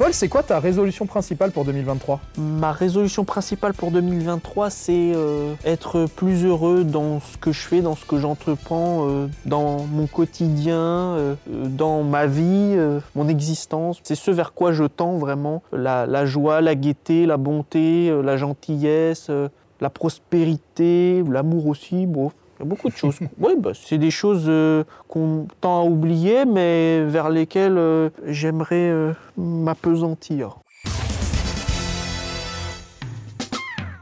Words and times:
Paul, 0.00 0.14
c'est 0.14 0.28
quoi 0.28 0.42
ta 0.42 0.60
résolution 0.60 1.04
principale 1.04 1.50
pour 1.50 1.66
2023 1.66 2.20
Ma 2.38 2.72
résolution 2.72 3.26
principale 3.26 3.74
pour 3.74 3.90
2023, 3.90 4.70
c'est 4.70 5.12
euh, 5.14 5.52
être 5.62 6.06
plus 6.16 6.46
heureux 6.46 6.84
dans 6.84 7.20
ce 7.20 7.36
que 7.36 7.52
je 7.52 7.60
fais, 7.60 7.82
dans 7.82 7.94
ce 7.94 8.06
que 8.06 8.16
j'entreprends, 8.16 9.06
euh, 9.06 9.26
dans 9.44 9.84
mon 9.84 10.06
quotidien, 10.06 10.78
euh, 10.78 11.34
dans 11.46 12.02
ma 12.02 12.24
vie, 12.24 12.78
mon 13.14 13.28
existence. 13.28 14.00
C'est 14.02 14.14
ce 14.14 14.30
vers 14.30 14.54
quoi 14.54 14.72
je 14.72 14.84
tends 14.84 15.18
vraiment. 15.18 15.62
La, 15.70 16.24
joie, 16.24 16.62
la 16.62 16.74
gaieté, 16.74 17.26
la 17.26 17.36
bonté, 17.36 18.10
la 18.22 18.38
gentillesse, 18.38 19.30
la 19.82 19.90
prospérité, 19.90 21.22
l'amour 21.28 21.66
aussi. 21.66 22.06
Il 22.60 22.64
y 22.64 22.66
a 22.66 22.68
beaucoup 22.68 22.88
de 22.90 22.96
choses. 22.96 23.18
Oui, 23.38 23.54
bah, 23.58 23.70
c'est 23.74 23.96
des 23.96 24.10
choses 24.10 24.44
euh, 24.46 24.84
qu'on 25.08 25.46
tend 25.60 25.80
à 25.80 25.84
oublier, 25.84 26.44
mais 26.44 27.02
vers 27.04 27.30
lesquelles 27.30 27.78
euh, 27.78 28.10
j'aimerais 28.26 28.90
euh, 28.90 29.12
m'apesantir. 29.38 30.58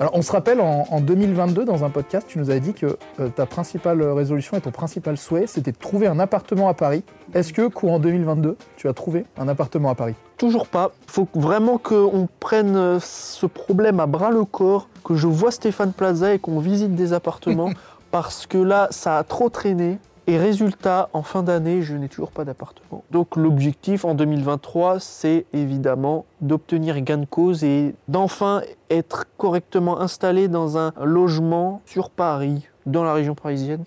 Alors, 0.00 0.14
on 0.14 0.22
se 0.22 0.32
rappelle, 0.32 0.60
en, 0.60 1.00
2022, 1.00 1.64
dans 1.64 1.84
un 1.84 1.90
podcast, 1.90 2.26
tu 2.28 2.38
nous 2.38 2.50
avais 2.50 2.60
dit 2.60 2.74
que 2.74 2.98
ta 3.36 3.46
principale 3.46 4.02
résolution 4.02 4.56
et 4.56 4.60
ton 4.60 4.72
principal 4.72 5.16
souhait, 5.16 5.46
c'était 5.46 5.70
de 5.70 5.76
trouver 5.76 6.08
un 6.08 6.18
appartement 6.18 6.68
à 6.68 6.74
Paris. 6.74 7.04
Est-ce 7.34 7.52
que, 7.52 7.68
courant 7.68 8.00
2022, 8.00 8.56
tu 8.76 8.88
as 8.88 8.94
trouvé 8.94 9.26
un 9.38 9.46
appartement 9.46 9.90
à 9.90 9.94
Paris? 9.94 10.14
Toujours 10.38 10.66
pas. 10.66 10.90
Il 11.06 11.12
faut 11.12 11.28
vraiment 11.34 11.78
qu'on 11.78 12.28
prenne 12.40 12.98
ce 12.98 13.46
problème 13.46 14.00
à 14.00 14.06
bras 14.06 14.32
le 14.32 14.44
corps, 14.44 14.88
que 15.04 15.14
je 15.14 15.28
vois 15.28 15.52
Stéphane 15.52 15.92
Plaza 15.92 16.34
et 16.34 16.40
qu'on 16.40 16.58
visite 16.58 16.96
des 16.96 17.12
appartements. 17.12 17.70
parce 18.12 18.46
que 18.46 18.58
là, 18.58 18.88
ça 18.90 19.16
a 19.16 19.24
trop 19.24 19.48
traîné. 19.48 19.98
Et 20.28 20.38
résultat, 20.38 21.08
en 21.14 21.22
fin 21.22 21.42
d'année, 21.42 21.82
je 21.82 21.96
n'ai 21.96 22.08
toujours 22.08 22.30
pas 22.30 22.44
d'appartement. 22.44 23.02
Donc 23.10 23.34
l'objectif 23.34 24.04
en 24.04 24.14
2023, 24.14 25.00
c'est 25.00 25.46
évidemment 25.52 26.26
d'obtenir 26.40 27.00
gain 27.00 27.18
de 27.18 27.24
cause 27.24 27.64
et 27.64 27.96
d'enfin 28.06 28.62
être 28.88 29.24
correctement 29.36 29.98
installé 29.98 30.46
dans 30.46 30.78
un 30.78 30.92
logement 31.02 31.80
sur 31.86 32.10
Paris, 32.10 32.68
dans 32.86 33.02
la 33.02 33.14
région 33.14 33.34
parisienne. 33.34 33.84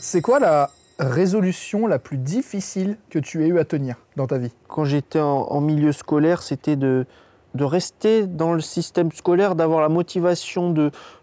C'est 0.00 0.20
quoi 0.20 0.38
la 0.38 0.70
résolution 0.98 1.86
la 1.86 1.98
plus 1.98 2.18
difficile 2.18 2.98
que 3.08 3.18
tu 3.18 3.42
aies 3.44 3.48
eu 3.48 3.58
à 3.58 3.64
tenir 3.64 3.96
dans 4.16 4.26
ta 4.26 4.36
vie? 4.36 4.52
Quand 4.68 4.84
j'étais 4.84 5.20
en, 5.20 5.60
milieu 5.62 5.92
scolaire, 5.92 6.42
c'était 6.42 6.76
de 6.76 7.06
de 7.54 7.64
rester 7.64 8.26
dans 8.26 8.54
le 8.54 8.60
système 8.60 9.12
scolaire, 9.12 9.54
d'avoir 9.54 9.80
la 9.80 9.88
motivation 9.88 10.74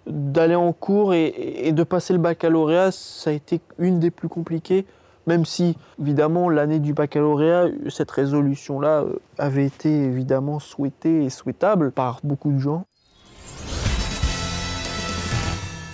d'aller 0.08 0.56
en 0.56 0.74
cours 0.74 1.14
et, 1.14 1.72
de 1.72 1.84
passer 1.84 2.14
le 2.14 2.20
baccalauréat, 2.20 2.92
ça 2.92 3.32
a 3.32 3.34
été 3.34 3.62
une 3.78 4.00
des 4.00 4.12
plus 4.12 4.30
compliquées, 4.30 4.86
même 5.28 5.46
si 5.46 5.76
évidemment 6.00 6.50
l'année 6.50 6.80
du 6.80 6.94
baccalauréat, 6.94 7.68
cette 7.90 8.12
résolution-là 8.12 9.02
euh, 9.02 9.20
avait 9.38 9.66
été 9.66 9.90
évidemment 9.90 10.60
souhaitée 10.60 11.24
et 11.24 11.30
souhaitable 11.30 11.92
par 11.92 12.20
beaucoup 12.24 12.52
de 12.52 12.60
gens. 12.60 12.86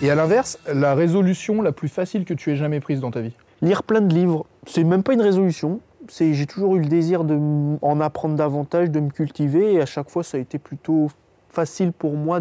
Et 0.01 0.09
à 0.09 0.15
l'inverse, 0.15 0.59
la 0.71 0.93
résolution 0.93 1.61
la 1.61 1.71
plus 1.71 1.87
facile 1.87 2.25
que 2.25 2.33
tu 2.33 2.51
aies 2.51 2.55
jamais 2.55 2.79
prise 2.79 2.99
dans 2.99 3.11
ta 3.11 3.21
vie? 3.21 3.33
Lire 3.61 3.83
plein 3.83 4.01
de 4.01 4.13
livres. 4.13 4.45
C'est 4.67 4.83
même 4.83 5.03
pas 5.03 5.13
une 5.13 5.21
résolution, 5.21 5.79
j'ai 6.09 6.45
toujours 6.45 6.75
eu 6.75 6.79
le 6.79 6.87
désir 6.87 7.23
de 7.23 7.39
en 7.81 7.99
apprendre 8.01 8.35
davantage, 8.35 8.89
de 8.89 8.99
me 8.99 9.09
cultiver, 9.09 9.73
et 9.73 9.81
à 9.81 9.85
chaque 9.85 10.09
fois, 10.09 10.23
ça 10.23 10.37
a 10.37 10.39
été 10.39 10.59
plutôt 10.59 11.09
facile 11.49 11.91
pour 11.91 12.13
moi 12.13 12.39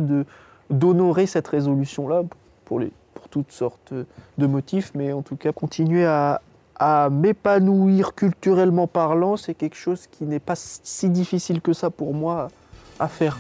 d'honorer 0.71 1.27
cette 1.27 1.49
résolution-là 1.49 2.23
pour, 2.65 2.81
toutes 3.31 3.53
sortes 3.53 3.93
de 4.39 4.47
motifs, 4.47 4.93
mais 4.95 5.13
en 5.13 5.23
tout 5.23 5.37
cas, 5.37 5.53
continuer 5.53 6.05
à 6.07 6.41
m'épanouir 7.11 8.15
culturellement 8.15 8.87
parlant, 8.87 9.37
c'est 9.37 9.55
quelque 9.55 9.77
chose 9.77 10.07
qui 10.07 10.25
n'est 10.25 10.41
pas 10.41 10.55
si 10.57 11.09
difficile 11.09 11.61
que 11.61 11.73
ça 11.73 11.91
pour 11.91 12.15
moi 12.15 12.49
à 12.99 13.09
faire. 13.09 13.39